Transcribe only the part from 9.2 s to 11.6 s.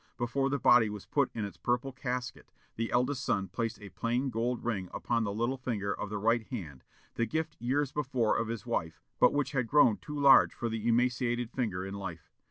which had grown too large for the emaciated